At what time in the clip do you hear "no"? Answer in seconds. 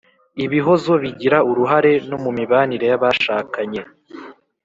2.09-2.17